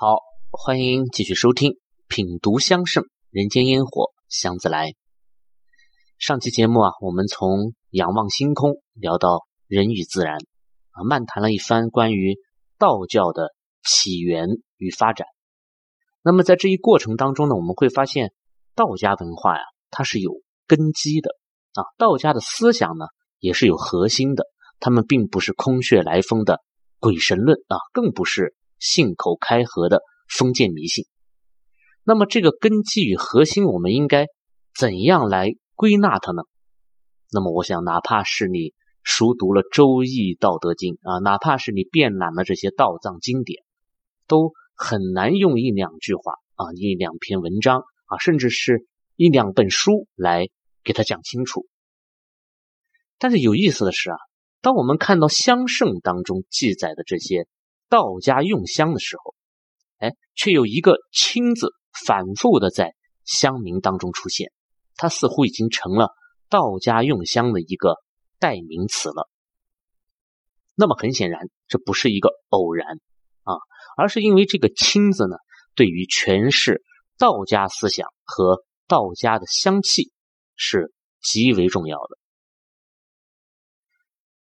[0.00, 0.20] 好，
[0.52, 1.72] 欢迎继续收听
[2.06, 4.90] 《品读香盛人间烟火香自来》。
[6.18, 10.36] 上期节目啊，我们从仰望星空聊到人与自然
[10.92, 12.36] 啊，漫谈了一番关于
[12.78, 13.48] 道教的
[13.82, 15.26] 起源与发展。
[16.22, 18.32] 那么在这一过程当中呢，我们会发现
[18.76, 20.30] 道家文化呀，它是有
[20.68, 21.30] 根基的
[21.72, 23.06] 啊，道家的思想呢
[23.40, 24.44] 也是有核心的，
[24.78, 26.60] 他们并不是空穴来风的
[27.00, 31.06] 鬼神论啊，更不是信口开河的封建迷信。
[32.04, 34.26] 那么这个根基与核心，我们应该
[34.74, 35.52] 怎样来？
[35.74, 36.42] 归纳它呢？
[37.30, 38.74] 那么我想，哪怕是你
[39.04, 43.62] 熟读了《周易》《道德经》啊，哪怕是你遍览了这些道藏经典，
[44.26, 50.48] 都很难用一两句话啊、一两篇文章啊，甚至是一两本书来
[50.82, 51.68] 给他讲清楚。
[53.18, 54.16] 但是有意思的是啊，
[54.60, 57.46] 当我们看到香圣当中记载的这些
[57.88, 59.34] 道家用香的时候，
[59.98, 61.72] 哎，却有一个“清”字
[62.06, 62.94] 反复的在
[63.24, 64.52] 香名当中出现。
[64.96, 66.10] 它似乎已经成了
[66.48, 67.96] 道家用香的一个
[68.38, 69.28] 代名词了。
[70.74, 73.00] 那么很显然，这不是一个偶然
[73.42, 73.54] 啊，
[73.96, 75.36] 而是因为这个“清”字呢，
[75.74, 76.82] 对于诠释
[77.16, 80.12] 道家思想和道家的香气
[80.56, 82.18] 是极为重要的。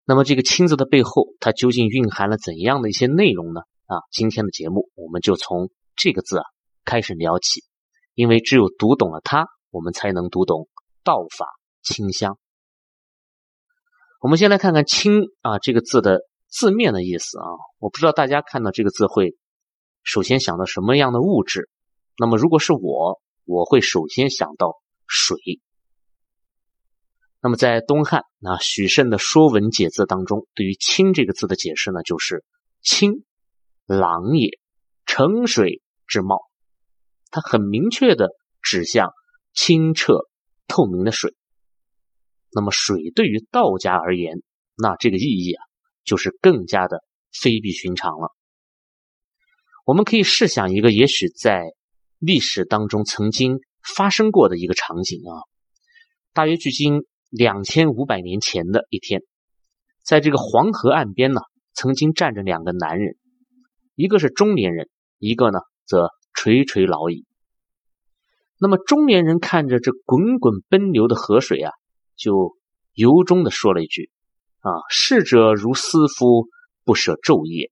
[0.06, 3.62] 那么这个“清”字的背后，它究竟蕴含了怎样的一些内容呢？
[3.86, 6.44] 啊，今天的节目我们就从这个字啊
[6.84, 7.64] 开始聊起，
[8.16, 9.48] 因为只有读懂了它。
[9.70, 10.68] 我们才能读懂
[11.02, 11.48] 道法
[11.82, 12.38] 清香。
[14.20, 17.46] 我们先来看看“清”啊这个字的字面的意思啊。
[17.80, 19.38] 我不知道大家看到这个字会
[20.04, 21.70] 首先想到什么样的物质。
[22.18, 24.76] 那么如果是我，我会首先想到
[25.08, 25.38] 水。
[27.42, 32.44] 那么在东汉啊许慎的《说文解字》当中，对于“清”这个字的解释呢，就是
[32.82, 33.24] “清，
[33.86, 34.60] 朗也，
[35.06, 36.42] 澄水之貌”。
[37.32, 38.30] 它很明确的
[38.62, 39.12] 指向。
[39.54, 40.14] 清澈
[40.66, 41.36] 透明的水，
[42.54, 44.42] 那么水对于道家而言，
[44.78, 45.62] 那这个意义啊，
[46.06, 48.34] 就是更加的非比寻常了。
[49.84, 51.64] 我们可以试想一个也许在
[52.18, 55.44] 历史当中曾经发生过的一个场景啊，
[56.32, 59.22] 大约距今两千五百年前的一天，
[60.04, 61.40] 在这个黄河岸边呢，
[61.74, 63.16] 曾经站着两个男人，
[63.96, 67.26] 一个是中年人，一个呢则垂垂老矣。
[68.60, 71.72] 那么中年人看着这滚滚奔流的河水啊，
[72.18, 72.58] 就
[72.94, 74.12] 由衷的说了一句
[74.60, 76.50] ：“啊，逝者如斯夫，
[76.84, 77.72] 不舍昼夜。”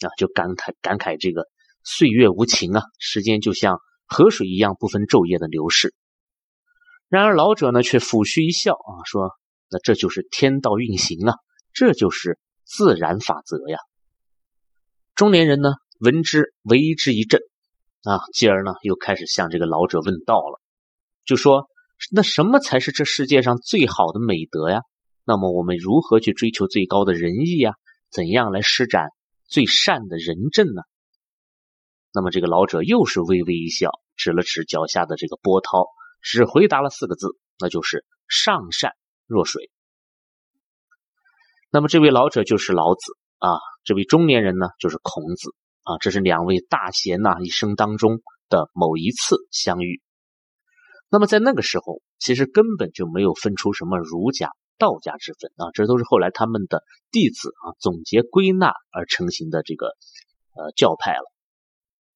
[0.00, 1.46] 啊，就感慨感慨这个
[1.82, 5.94] 岁月无情啊，时间就像河水一样不分昼夜的流逝。
[7.14, 9.30] 然而老者呢，却抚须一笑啊，说
[9.70, 11.36] ：“那这就是天道运行啊，
[11.72, 13.78] 这就是自然法则呀。”
[15.14, 17.40] 中年人呢，闻之为之一振。
[18.02, 20.60] 啊，继而呢，又开始向这个老者问道了，
[21.24, 21.68] 就说
[22.10, 24.80] ：“那什么才是这世界上最好的美德呀？
[25.24, 27.74] 那么我们如何去追求最高的仁义呀？
[28.10, 29.10] 怎样来施展
[29.46, 30.82] 最善的仁政呢？”
[32.12, 35.86] 那么这个老者又是微微一笑，指了指脚下的这个波涛，
[36.24, 37.28] 只回答了四个字，
[37.60, 38.90] 那就是“上善
[39.28, 39.70] 若水”。
[41.70, 43.00] 那么这位老者就是老子
[43.38, 43.50] 啊，
[43.84, 45.54] 这位中年人呢，就是孔子。
[45.84, 50.00] 啊，这是两位大贤呐一生当中的某一次相遇。
[51.10, 54.48] 那么在那个时候，其实根本就没有分出什么儒家、
[54.78, 59.88] 道家之分啊，这都是后来他们的弟子啊总结归纳而成型的这个
[60.56, 61.30] 呃教派了。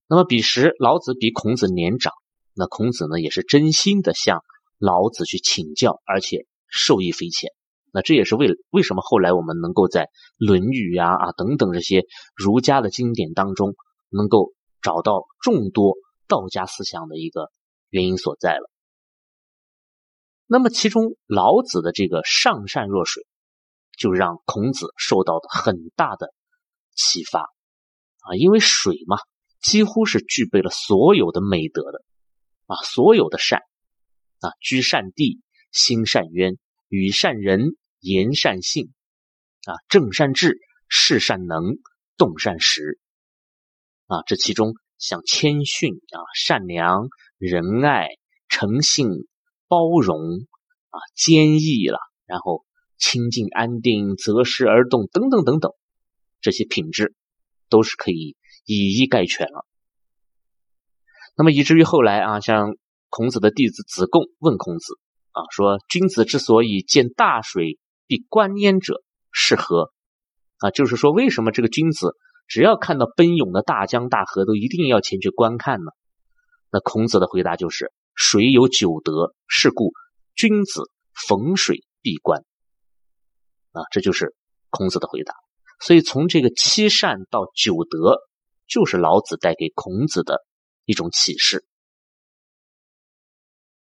[0.06, 2.14] 那么彼时老子比孔子年长，
[2.58, 4.42] 那孔子呢也是真心的向
[4.78, 7.52] 老子去请教，而且受益匪浅。
[7.92, 10.04] 那这也是为为什么后来我们能够在
[10.36, 12.04] 《论语》呀啊等等这些
[12.34, 13.76] 儒家的经典当中，
[14.10, 14.52] 能够
[14.82, 15.94] 找到众多
[16.26, 17.48] 道家思想的一个
[17.90, 18.68] 原因所在了。
[20.46, 23.24] 那么其中老子的这个“上善若水”，
[23.96, 26.34] 就让孔子受到了很大的
[26.94, 29.16] 启发啊，因为水嘛，
[29.62, 32.02] 几乎是具备了所有的美德的
[32.68, 33.60] 啊，所有的善
[34.38, 35.40] 啊，居善地，
[35.72, 36.56] 心善渊。
[36.90, 38.94] 与善人言善信
[39.66, 41.76] 啊，正善治，事善能，
[42.16, 42.98] 动善时
[44.06, 48.08] 啊，这其中像谦逊啊、善良、仁爱、
[48.48, 49.06] 诚信、
[49.66, 50.16] 包容
[50.88, 52.64] 啊、坚毅了，然后
[52.96, 55.72] 清静安定、择时而动等等等等，
[56.40, 57.14] 这些品质
[57.68, 59.66] 都是可以以一概全了。
[61.38, 62.76] 那么以至于后来啊，像
[63.08, 64.98] 孔子的弟子子贡问孔子。
[65.30, 69.92] 啊，说君子之所以见大水必观焉者，是何？
[70.56, 72.16] 啊，就是说为什么这个君子
[72.48, 75.92] 只要看到奔涌的大江大河，都一定要前去观看呢？
[76.72, 79.92] 那孔子的回答就是：水有九德，是故
[80.34, 80.90] 君子
[81.28, 82.40] 逢水必观。
[83.72, 84.34] 啊，这就是
[84.70, 85.34] 孔子的回答。
[85.80, 88.16] 所以从这个七善到九德，
[88.66, 90.40] 就是老子带给孔子的
[90.88, 91.66] 一种启示。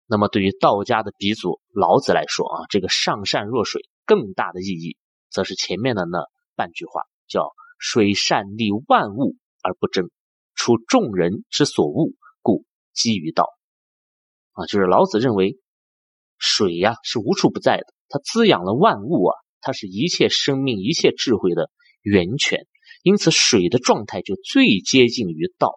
[0.06, 4.96] 那么对于道家的鼻祖老子来说啊，这个上善若水更大的意义，
[5.28, 7.52] 则是前面的那半句话，叫。
[7.78, 10.08] 水善利万物而不争，
[10.54, 12.64] 处众人之所恶，故
[12.94, 13.50] 几于道。
[14.52, 15.58] 啊，就是老子认为
[16.38, 21.70] 水呀是无处不在的，它滋养了万物啊，它是一切生命、一切智慧的
[22.00, 22.66] 源泉。
[23.02, 25.75] 因此，水的状态就最接近于道。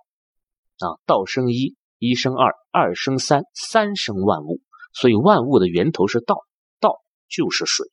[0.79, 4.61] 啊，道生一，一生二，二生三，三生万物。
[4.93, 6.43] 所以，万物的源头是道，
[6.79, 7.87] 道就是水。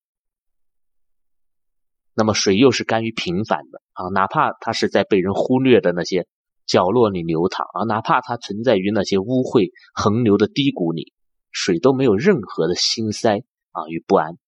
[2.14, 6.26] 那么水又是甘于平凡的啊，哪怕它是在被人忽略的那些
[6.64, 11.12] 角落里流淌啊，哪怕它存在于那些污秽横流的低谷里，
[11.50, 13.40] 水都没有任何的心塞
[13.72, 14.38] 啊与不安，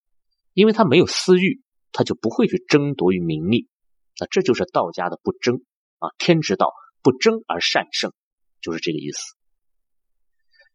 [0.55, 1.61] 因为它没有私欲，
[1.93, 3.69] 它就不会去争夺与名利。
[4.19, 5.57] 那这就是道家的不争
[5.99, 8.15] 啊，天之道不争而善胜，
[8.61, 9.19] 就是这个意思。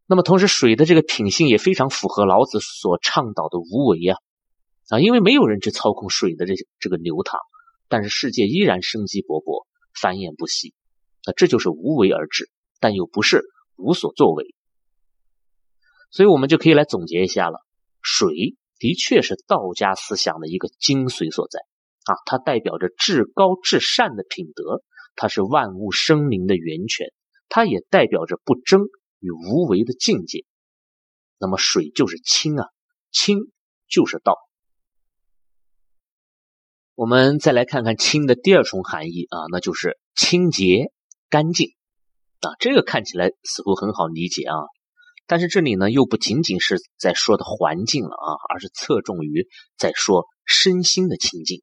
[0.05, 4.17] 那么同时，水的这个品性也非常符合老子所倡导的无为啊。
[4.89, 7.39] 啊，因为没有人去操控水的这这个流淌，
[7.87, 9.65] 但是世界依然生机勃勃，
[9.99, 10.73] 繁衍不息。
[11.23, 12.49] 啊，这就是无为而治，
[12.81, 13.45] 但又不是
[13.77, 14.53] 无所作为。
[16.11, 17.59] 所以，我们就可以来总结一下了：
[18.01, 21.61] 水的确是道家思想的一个精髓所在
[22.03, 24.83] 啊，它代表着至高至善的品德，
[25.15, 27.07] 它是万物生灵的源泉，
[27.55, 28.81] 它也代表着不争
[29.19, 30.43] 与无为的境界。
[31.37, 32.65] 那么，水就是清啊，
[33.11, 33.37] 清
[33.87, 34.39] 就是道。
[36.95, 40.91] 我们再来看看“清”的第二重含义啊，那就是清洁、
[41.29, 41.69] 干净
[42.39, 42.57] 啊。
[42.59, 44.55] 这个看起来似乎很好理解啊，
[45.27, 49.47] 但是这里呢又不仅仅是在说的环境了啊，而是侧重于
[49.77, 51.61] 在说身心的清净。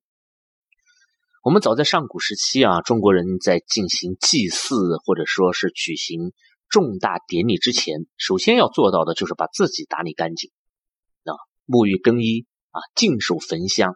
[1.43, 6.35] 我们早在上古时期啊，中国人在进行祭祀或者说是举行
[6.69, 10.51] 重大典礼之前，首先要做到的就是把自己打理干净
[11.25, 11.33] 啊，
[11.67, 13.95] 沐浴更衣啊，净手焚香。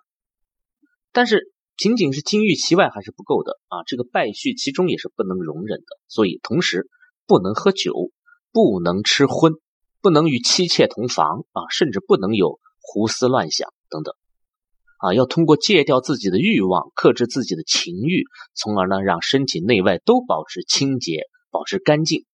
[1.13, 3.85] 但是仅仅是金玉其外还是不够的啊！
[3.87, 6.89] 这个败絮其中也是不能容忍的，所以同时
[7.27, 7.93] 不能喝酒，
[8.53, 9.53] 不能吃荤，
[10.01, 14.15] 不能与妻妾同房啊，甚至不能有胡思乱想等等
[15.05, 15.13] 啊！
[15.13, 18.25] 要通过戒掉自己的欲望，克制自己的情欲，
[18.55, 22.25] 从而呢让身体内外都保持清洁、保持干净。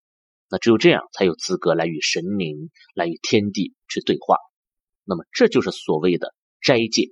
[0.49, 4.37] 那只有这样才有资格来与神灵、来与天地去对话。
[5.05, 6.33] 那么这就是所谓的
[6.63, 7.11] 斋戒。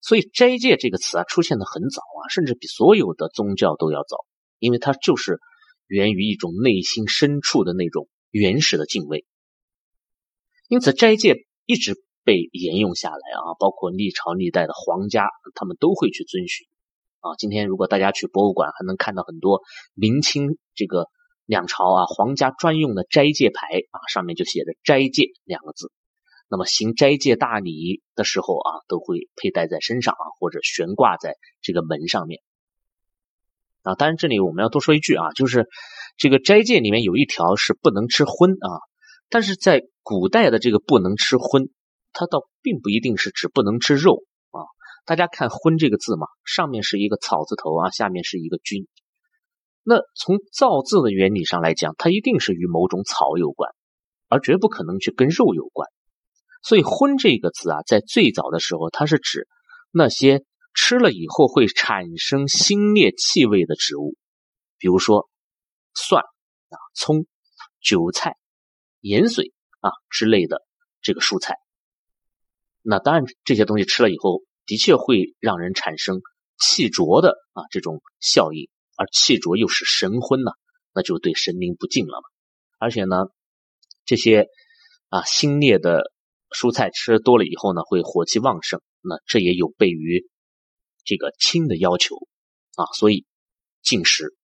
[0.00, 4.24] 所以“斋戒”这个词啊，出现的很早啊，甚至比所有的宗教都要早，
[4.58, 5.38] 因为它就是
[5.86, 9.26] 源于一种内心深处的那种原始的敬畏。
[10.68, 11.94] 因此，斋戒一直
[12.24, 16.66] 被沿用下来啊，包括历朝历代的皇家，他们都会去遵循
[17.20, 17.36] 啊。
[17.38, 19.60] 今天如果大家去博物馆，还能看到很多
[19.94, 21.08] 明清这个
[21.44, 25.92] 两朝啊皇家专用的斋戒牌啊，上面就写着“斋戒”两个字。
[26.48, 32.40] 那么行斋戒大礼的时候啊，都会佩戴在身上啊，或者悬挂在这个门上面
[33.82, 33.94] 啊。
[33.94, 35.68] 当然，这里我们要多说一句啊，就是
[36.16, 38.80] 这个斋戒里面有一条是不能吃荤啊。
[39.30, 41.70] 但是在古代的这个不能吃荤，
[42.14, 44.64] 它倒并不一定是指不能吃肉啊。
[45.04, 48.86] 大家看“荤”这个字嘛，上面是一个草字头啊，下面是一个菌。
[49.82, 53.70] 那从造字的原理上来讲，它一定是与某种草有关，
[54.28, 55.90] 而绝不可能去跟肉有关。
[56.62, 59.46] 所以“荤”这个词啊，在最早的时候，它是指
[59.90, 60.42] 那些
[60.72, 64.16] 吃了以后会产生腥冽气味的植物，
[64.78, 65.28] 比如说
[65.92, 67.26] 蒜啊、葱、
[67.82, 68.36] 韭菜、
[69.00, 70.62] 盐水啊之类的
[71.02, 71.56] 这个蔬菜。
[72.84, 76.20] 那当然，这些东西吃了以后，的确会让人产生
[76.58, 80.52] 气浊的啊这种效应，而气浊又是神昏呢，
[80.94, 82.28] 那就对神灵不敬了嘛。
[82.78, 83.16] 而且呢，
[84.04, 84.46] 这些
[85.08, 86.12] 啊腥冽的。
[86.54, 90.24] 蔬菜吃多了以后呢，会火气旺盛，那这也有悖于
[91.04, 92.14] 这个清的要求
[92.76, 93.26] 啊，所以
[93.82, 94.36] 禁食。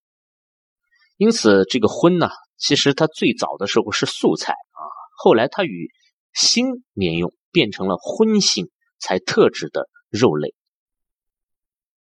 [1.17, 4.83] 因此，这个荤呢，其实它最早的时候是素菜啊，
[5.19, 5.89] 后来它与
[6.33, 10.55] 辛连用，变成了荤腥才特指的肉类。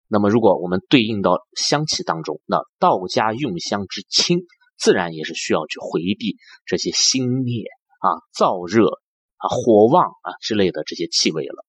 [0.08, 4.40] 那么，如果我们对应到香气当中，那道家用香之清，
[4.78, 7.66] 自然也是需要去回避这些腥冽
[8.00, 9.02] 啊、燥热。
[9.40, 11.64] 啊，火旺啊之类的这些气味了。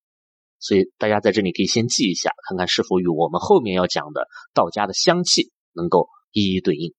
[0.59, 6.95] 所以大家在这里可以先记一下，看看是否与我们后面要讲的道家的香气能够一一对应。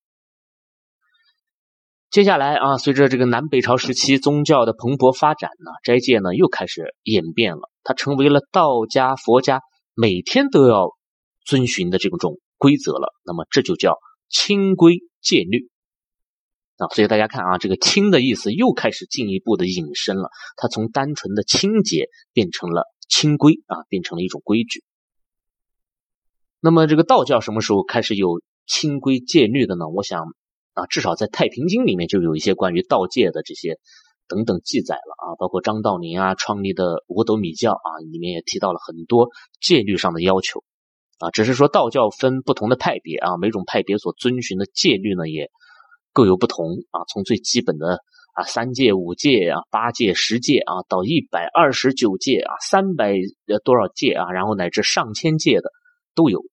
[2.12, 9.62] 接下来啊，随着这个南北朝时期宗教的蓬勃发展呢，斋戒呢又开始演变了，它成为了道家、佛家
[9.94, 10.90] 每天都要
[11.46, 13.14] 遵循的这种规则了。
[13.24, 15.70] 那么这就叫清规戒律
[16.78, 16.88] 啊。
[16.96, 24.84] 所以大家看啊，这个“清”的意思又开始进一步的引申了，它从单纯的清洁变成了清规啊，变成了一种规矩。
[26.60, 29.88] 那么这个道教什么时候开始有清规戒律的呢？
[29.90, 30.24] 我想。
[30.74, 33.78] 啊，至少在《太平经》里面就有一些关于道戒的这些
[34.28, 40.64] 等等记载了啊，包括张道陵啊创立的五斗米教啊，里面也提到了很多戒律上的要求
[41.18, 41.32] 啊。
[41.32, 45.50] 只是说道教分不同的派别啊，每种派别所遵循的戒律呢也
[46.14, 47.02] 各有不同啊。
[47.12, 48.00] 从最基本的
[48.34, 53.16] 啊三戒、五戒啊、八戒、十戒啊，到一百二十九戒啊、三百
[53.48, 55.72] 呃多少戒啊，然后乃至上千戒的
[56.14, 56.46] 都有。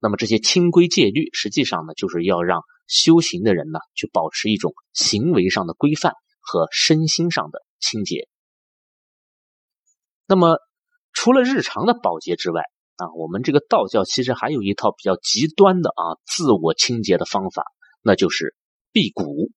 [0.00, 8.28] 那么这些清规戒律，实际上呢，就是要让修行的人呢，去保持一种行为上的规范和身心上的清洁。
[10.26, 10.58] 那么，
[11.12, 12.62] 除了日常的保洁之外
[12.96, 17.64] 啊，我们这个道教其实还有一套比较极端的啊自我清洁的方法，
[18.02, 18.54] 那就是
[18.92, 19.50] 辟谷。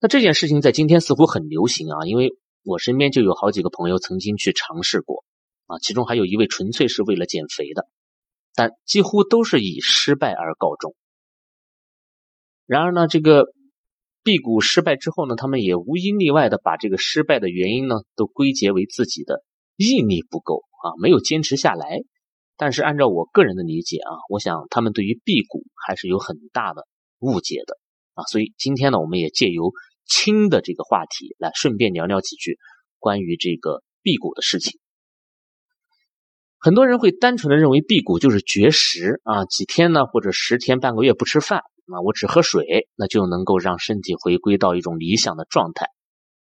[0.00, 5.24] 那这件事情在今天似乎很流行啊，因为我身边就有好几个朋友曾经去尝试过
[5.66, 7.86] 啊，其中还有一位纯粹是为了减肥的。
[8.54, 10.96] 但几乎都是以失败而告终。
[12.68, 13.46] 然而呢，这个
[14.22, 19.42] 辟谷失败之后呢，他们也无一例外的把这个失败的原因呢，都归结为自己的
[19.76, 22.02] 毅力不够啊，没有坚持下来。
[22.58, 26.86] 但是按照我个人的理解啊，我想他们对于辟谷还是有很大的
[27.20, 27.78] 误解的
[28.12, 28.24] 啊。
[28.24, 29.72] 所以今天呢，我们也借由
[30.04, 32.58] 轻的这个话题来顺便聊聊几句
[32.98, 34.78] 关于这个辟谷的事情。
[36.58, 45.86] 很多人会单纯的认为辟谷就是绝食啊，几天呢或者十天半个月不吃饭，那我只喝水，那就能够让身体回归到一种理想的状态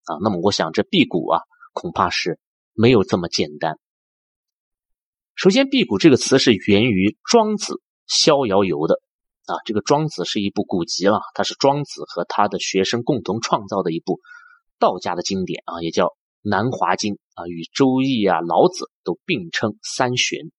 [0.04, 0.18] 啊。
[0.22, 1.40] 那么我想这辟谷啊，
[1.72, 2.38] 恐怕是
[2.74, 3.78] 没有这么简单。
[5.34, 7.74] 首先，辟谷这个词是源于《庄子·
[8.06, 9.00] 逍遥游》的
[9.46, 14.20] 啊，这个《庄子》是一部古籍了，它是庄子和他的学生共同创造的一部
[14.78, 16.16] 道家的经典啊，也叫。
[16.48, 20.52] 南华经啊，与周易啊、老子都并称三玄。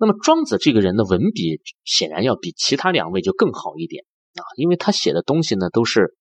[0.00, 6.16] 那么庄子这个人的文笔显然要比其他两位就更好一点啊，因为他写的东西呢都是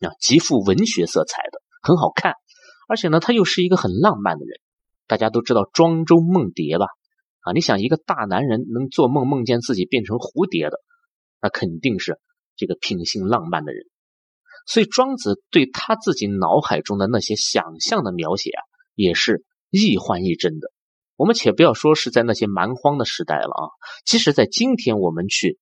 [0.00, 2.34] 啊极富文学色彩的，很好看，
[2.86, 4.60] 而且呢他又是一个很浪漫的人。
[5.06, 6.84] 大家都知道庄周梦蝶吧？
[7.40, 10.78] 啊，你想一个大男人能做梦梦见自己变成蝴蝶的，
[11.40, 12.20] 那肯定是
[12.56, 13.86] 这个品性浪漫的人。
[14.66, 18.60] 所以庄子对他自己脑海中的那些想象的描写啊，
[18.94, 20.70] 也是亦幻亦真的。
[21.18, 23.62] 我们且不要说是在那些蛮荒的时代了啊，
[24.06, 25.58] 即使在今天，我们去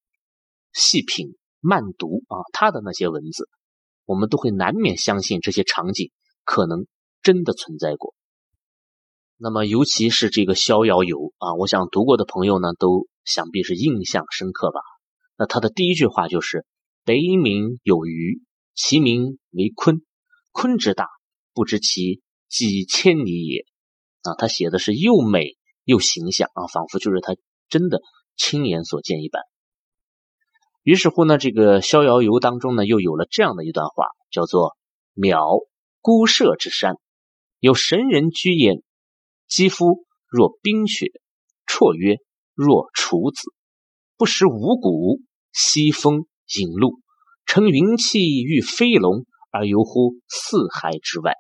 [0.74, 3.48] 细品慢读啊他的那些文字，
[4.04, 6.12] 我们都会难免相信这些场景
[6.44, 6.86] 可能
[7.22, 8.14] 真的存在过。
[9.38, 14.80] 那么，尤其是这个《逍遥游》啊，我想读过的朋友呢，都想必是印象深刻吧。
[15.38, 16.66] 那他的第一句话就是
[17.04, 18.42] “北冥有鱼”。
[18.78, 20.02] 其名为鲲，
[20.52, 21.08] 鲲之大，
[21.54, 23.64] 不知其几千里也。
[24.30, 27.34] 啊，他写的是又美又形象啊，仿佛就是他
[27.68, 28.00] 真的
[28.36, 29.42] 亲眼所见一般。
[30.82, 34.76] 于是乎呢，这个《逍遥游》当中呢，又有了这样的一段话，叫做
[35.14, 35.66] “渺
[36.00, 36.96] 孤舍之山，
[37.58, 38.82] 有神人居焉，
[39.48, 41.06] 肌肤若冰雪，
[41.66, 42.18] 绰约
[42.54, 43.52] 若处子，
[44.16, 45.20] 不食五谷，
[45.52, 46.26] 西风
[46.58, 47.00] 饮露。”
[47.46, 51.34] 乘云气御飞龙，而游乎四海之外。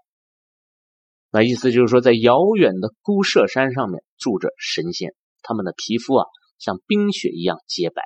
[1.36, 6.24] 那意思就是说，在遥远的孤舍山上面住着神仙，他们的皮肤啊
[6.58, 8.00] 像冰雪一样洁白，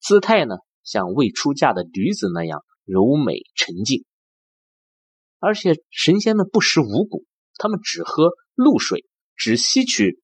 [0.00, 0.54] 姿态呢
[0.84, 4.04] 像未出嫁的女子那样柔美沉静。
[5.40, 7.24] 而且神仙们不食五谷，
[7.56, 9.04] 他们只喝露水，
[9.34, 10.22] 只吸取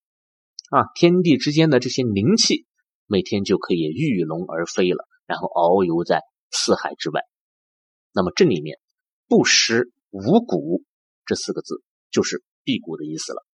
[0.71, 2.67] 啊天地之间的这些灵气，
[3.09, 6.21] 每天就可以御龙而飞了，然后遨游在。
[6.57, 7.21] 四海之外，
[8.13, 8.79] 那么这里面
[9.27, 10.85] “不食五谷”
[11.27, 11.83] 这四个字
[12.15, 13.45] 就是辟谷的意思了。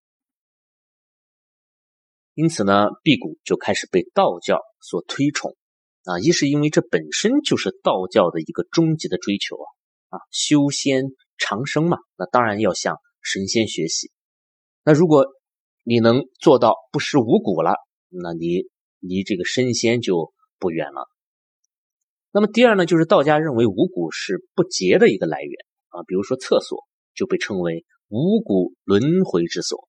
[2.35, 5.57] 因此呢，辟谷就开始被道教所推崇
[6.05, 6.21] 啊。
[6.21, 9.67] 一是因为这本身就是道教的一个终极的追求啊
[10.11, 11.05] 啊，修仙
[11.39, 14.11] 长生嘛，那当然要向神仙学习。
[14.85, 15.27] 那如果
[15.85, 17.73] 你能做到不食五谷了，
[18.09, 18.65] 那你
[18.99, 21.09] 离这个升仙就不远了。
[22.33, 25.53] 那么第二呢，就是道家认为五谷是不洁的一个来源
[25.89, 29.89] 啊，比如说厕所就被称为五谷轮回之所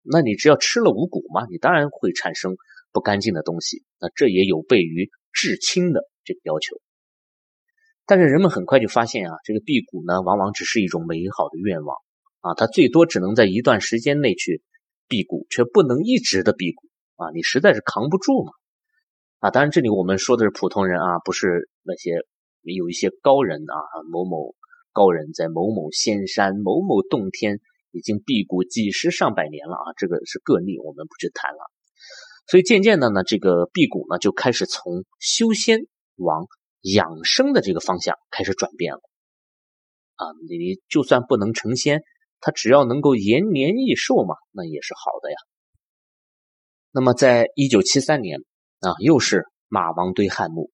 [0.00, 2.56] 那你只要吃了五谷嘛，你当然会产生
[2.92, 3.84] 不干净的东西。
[4.00, 6.76] 那这也有悖于至清的这个要求。
[8.06, 11.96] 但是人们很快就发现啊，这个辟谷呢，往往只是一种美好的愿望
[12.40, 14.62] 啊，它最多只能在一段时间内去
[15.08, 18.52] 辟谷，却不能一直的辟谷啊，你实在是扛不住嘛
[19.38, 19.50] 啊。
[19.50, 22.24] 当然，这里我们说的是普通人啊，不是那些
[22.62, 23.76] 有一些高人啊，
[24.10, 24.54] 某某
[24.92, 27.60] 高人在某某仙山、某某洞天。
[27.94, 31.70] 已经辟谷几十上百年了啊，这个是个例，我们不去谈了。
[32.46, 35.80] 所以渐渐的呢，这个辟谷呢就开始从修仙
[36.16, 36.46] 往
[36.80, 39.00] 养生的这个方向开始转变了。
[40.14, 42.00] 啊，你就算不能成仙，
[42.40, 45.36] 他只要能够延年益寿嘛，那也是好的呀。
[46.92, 48.38] 那么，在一九七三年
[48.80, 50.70] 啊，又是马王堆汉墓，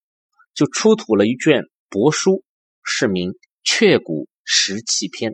[0.54, 2.44] 就出土了一卷帛书，
[2.84, 3.32] 是名
[3.70, 5.32] 《却谷食气篇》。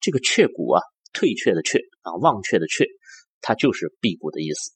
[0.00, 2.84] 这个却谷啊，退却的却啊，忘却的却，
[3.40, 4.72] 它就是辟谷的意思。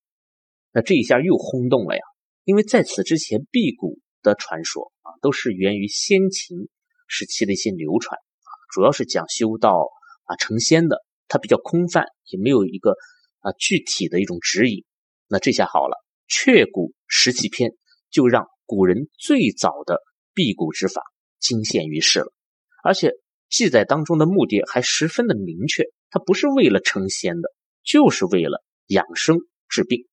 [0.71, 2.03] 那这一下又轰动了呀，
[2.45, 6.69] 因为在此之前，辟谷的传说啊，都是源于先秦
[7.09, 9.89] 时期的一些流传啊，主要是讲修道
[10.23, 12.93] 啊、成仙的，它比较空泛，也没有一个
[13.41, 14.85] 啊具体的一种指引。
[15.27, 15.97] 那这下好了，
[16.29, 17.73] 却谷石器篇
[18.13, 19.99] 就让古人最早的
[20.33, 21.03] 辟谷之法
[21.41, 22.33] 惊现于世了，
[22.83, 23.13] 而且。
[23.55, 27.51] 记载当中的目的还十分的明确，它不是为了成仙的，
[27.85, 30.07] 就是为了养生治病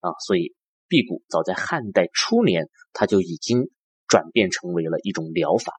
[0.00, 0.10] 啊。
[0.26, 0.52] 所以
[0.88, 3.70] 辟谷早在汉代初年，它就已经
[4.08, 5.74] 转变成为了一种疗法。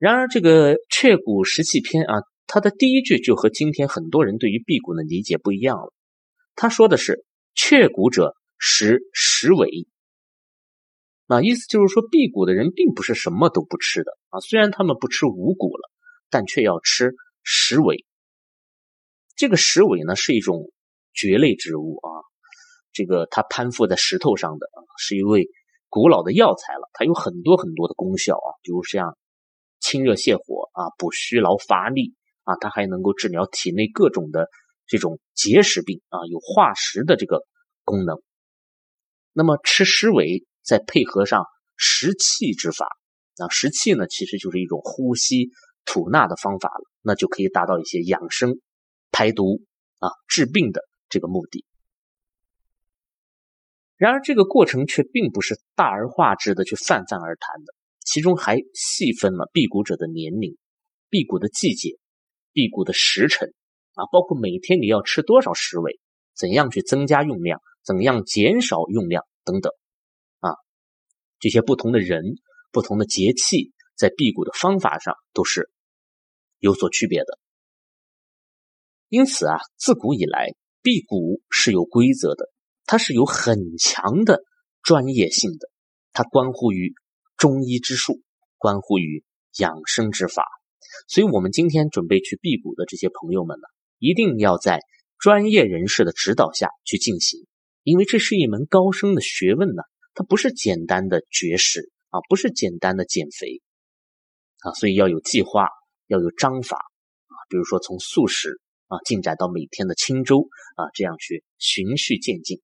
[0.00, 5.92] 然而，这个《却谷食气篇》啊，它的第一句就和今天很多人对于辟谷的理解不一样了。
[6.56, 9.86] 他说的是：“却谷者，食食尾。”
[11.28, 14.38] 那意思就是说，辟谷的人并不是什么都不吃的啊。
[14.38, 15.90] 虽然他们不吃五谷了，
[16.30, 18.06] 但却要吃石尾。
[19.34, 20.70] 这个石尾呢，是一种
[21.12, 22.22] 蕨类植物啊。
[22.92, 25.48] 这个它攀附在石头上的啊，是一味
[25.88, 26.88] 古老的药材了。
[26.92, 29.18] 它有很多很多的功效啊，比如像
[29.80, 34.48] 清热泻火啊、补虚劳乏力啊，它还能够治疗体内各种的
[34.86, 37.42] 这种结石病啊，有化石的这个
[37.82, 38.22] 功能。
[39.32, 40.46] 那么吃石尾。
[40.66, 41.44] 再配合上
[41.76, 42.86] 食气之法，
[43.38, 45.50] 啊，食气呢其实就是一种呼吸
[45.84, 48.58] 吐纳的方法了，那就可以达到一些养生、
[49.12, 49.62] 排毒
[49.98, 51.64] 啊、治病的这个目的。
[53.96, 57.72] 然而，这个过程却并不是大而化之的去泛泛而谈的，
[58.04, 60.58] 其中还细分了辟谷者的年龄、
[61.08, 61.96] 辟谷的季节、
[62.52, 63.54] 辟谷的时辰
[63.94, 65.98] 啊，包括每天你要吃多少食味，
[66.34, 69.72] 怎样去增加用量，怎样减少用量等等。
[71.38, 72.22] 这些不同的人、
[72.72, 75.70] 不同的节气，在辟谷的方法上都是
[76.58, 77.38] 有所区别的。
[79.08, 82.50] 因此啊，自古以来，辟谷是有规则的，
[82.84, 84.42] 它是有很强的
[84.82, 85.68] 专业性的，
[86.12, 86.94] 它关乎于
[87.36, 88.20] 中医之术，
[88.58, 89.24] 关乎于
[89.58, 90.44] 养生之法。
[91.08, 93.66] 所以，我们今天准备去辟谷的这些朋友们呢，
[93.98, 94.80] 一定要在
[95.18, 97.46] 专业人士的指导下去进行，
[97.82, 99.82] 因为这是一门高深的学问呢。
[100.16, 103.60] 它不是简单的绝食啊，不是简单的减肥
[104.60, 105.68] 啊，所以要有计划，
[106.06, 107.36] 要有章法啊。
[107.50, 112.62] 比如说从素食啊进展到每天的清粥啊，这样去循序渐进，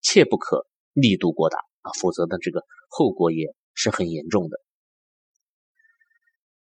[0.00, 4.56] 切不可力度过大啊，否则呢这个后果也是很严重的。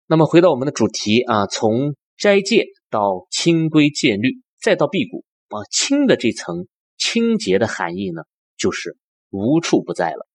[0.07, 8.23] 那么回到我们的主题啊，从斋戒到清规戒律，再到辟谷啊，清的这层清洁的含义呢，
[8.57, 8.97] 就是
[9.29, 10.27] 无处不在了。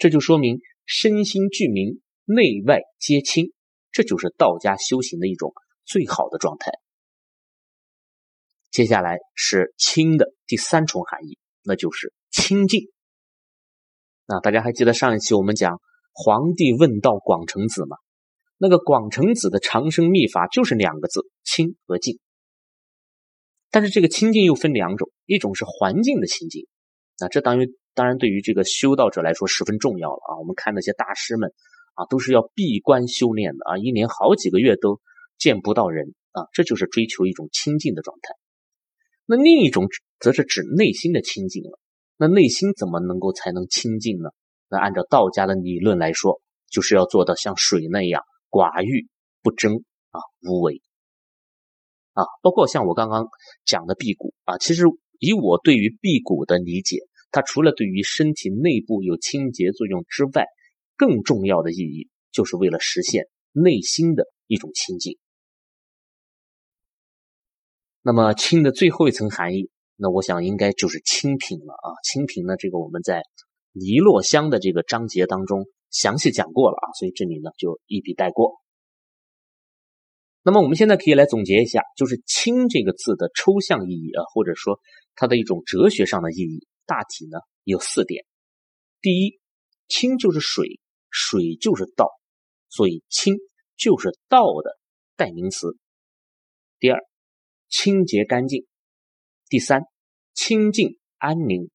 [0.00, 3.52] 这就说明身心俱明，内外皆清，
[3.92, 5.52] 这就是道家修行的一种
[5.84, 6.72] 最好的状态。
[8.70, 12.90] 接下来是清的第三重含义，那就是清净。
[14.24, 15.82] 那大家还记得上一期我们讲
[16.14, 17.98] 皇帝问道广成子吗？
[18.56, 22.18] 那个广成子的长生秘法就是两个字：清和净。
[23.70, 26.66] 但是这个清净又分两种，一种是环境的清净，
[27.18, 27.78] 那这当于。
[28.00, 30.38] 当然，对于这个修道者来说十分重要了啊！
[30.38, 31.52] 我们看那些大师们
[31.92, 35.02] 啊，都是要闭关修炼的啊，一年好几个月都
[35.36, 38.32] 见不到人啊，这就是追求一种清净的状态。
[39.26, 39.86] 那另一种
[40.18, 41.78] 则是指内心的清净了。
[42.16, 44.30] 那内心怎么能够才能清净呢？
[44.70, 49.08] 那按照道家的理论来说，就是要做到像水那样寡欲
[49.42, 50.80] 不争啊，无为
[52.14, 52.24] 啊。
[52.40, 53.26] 包括像我刚刚
[53.66, 54.84] 讲的辟谷啊，其实
[55.18, 56.96] 以我对于辟谷的理解。
[57.30, 60.46] 它除了对于身体内部有清洁作用之外，
[60.96, 65.18] 更重要的意义就是为了实现内心的一种清净。
[68.02, 71.88] 那么清的最后一层含义，那我想应该就是清贫了啊。
[72.02, 73.22] 清贫呢，这个我们在
[73.72, 78.54] 离落香的这个章节当中详细讲过了啊，所以这里呢就一笔带过。
[80.42, 84.80] 那么我们现在可以来总结一下，就是“清”这个字的抽象意义啊，或者说
[85.14, 88.26] 它的一种哲学上的意义，大体呢有四点。
[89.00, 89.38] 第一，
[89.86, 92.10] 清就是水，水就是道，
[92.68, 93.36] 所以清
[93.76, 94.76] 就是道的
[95.14, 95.78] 代名词。
[96.80, 96.98] 第二，
[97.68, 98.64] 清洁干净；
[99.48, 99.82] 第三，
[100.34, 101.68] 清净安宁；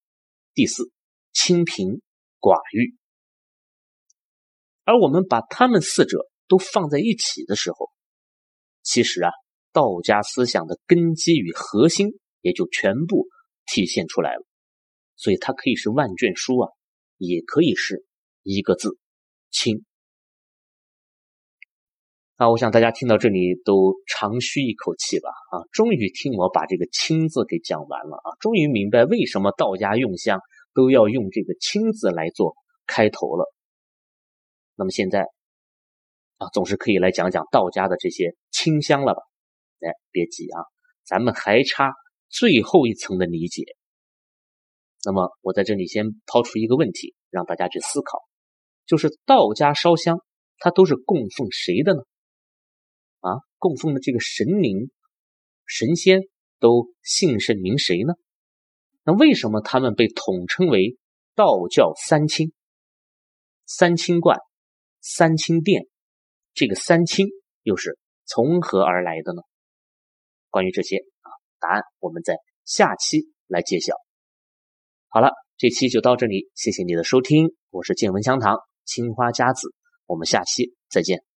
[0.52, 0.90] 第四，
[1.32, 2.02] 清贫
[2.38, 2.94] 寡欲。
[4.84, 7.90] 而我们把他们四者都放在一起的时候，
[8.82, 9.30] 其实啊，
[9.72, 13.26] 道家思想的根基与核心也就全部
[13.64, 14.45] 体现出来了。
[15.16, 16.70] 所以它可以是万卷书啊，
[17.16, 18.04] 也可以是
[18.42, 18.98] 一个字
[19.50, 19.84] “清”。
[22.36, 25.30] 啊，我想大家听到这里都长吁一口气吧？
[25.50, 30.40] 啊，终于听我把这个“清”字给讲完了啊，终于明白为什么道家用香
[30.74, 32.54] 都要用这个“清”字来做
[32.86, 33.52] 开头了。
[34.76, 35.26] 那么现在。
[36.38, 39.22] 啊，总是可以来讲讲道家的这些清香了吧？
[39.80, 40.60] 哎，别急啊，
[41.02, 41.94] 咱们还差
[42.28, 43.62] 最后一层的理解。
[45.06, 48.24] 那么我在这里先抛出一个问题，让大家去思考：
[48.86, 50.18] 就是道家烧香，
[50.58, 52.02] 它都是供奉谁的呢？
[53.20, 54.90] 啊，供奉的这个神灵、
[55.64, 56.22] 神仙
[56.58, 58.14] 都姓甚名谁呢？
[59.04, 60.96] 那为什么他们被统称为
[61.36, 62.52] 道教三清？
[63.64, 64.36] 三清观、
[65.00, 65.86] 三清殿。
[66.52, 67.28] 这个三清
[67.62, 69.42] 又是从何而来的呢？
[70.50, 73.94] 关于这些啊，答案我们在下期来揭晓。
[75.16, 79.72] 好了，这期就到这里，谢谢你的收听，我是见闻香堂青花家子，
[80.04, 81.35] 我们下期再见。